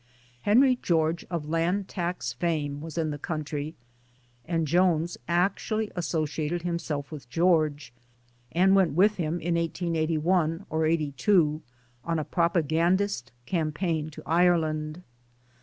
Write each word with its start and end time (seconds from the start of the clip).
Henry 0.41 0.79
George 0.81 1.27
of 1.29 1.47
Land 1.47 1.87
Tax 1.87 2.33
fame 2.33 2.81
was 2.81 2.97
in 2.97 3.11
the 3.11 3.19
country, 3.19 3.75
and 4.45 4.65
Joynes 4.67 5.15
actually 5.27 5.91
asso 5.95 6.25
ciated 6.25 6.63
himself 6.63 7.11
with 7.11 7.29
George, 7.29 7.93
and 8.51 8.75
went 8.75 8.93
with 8.93 9.17
him 9.17 9.33
in 9.39 9.53
1881 9.53 10.65
or 10.71 10.87
'82 10.87 11.61
on 12.03 12.17
a 12.17 12.23
propagandist 12.23 13.31
campaign 13.45 14.09
to 14.09 14.23
Ireland. 14.25 15.03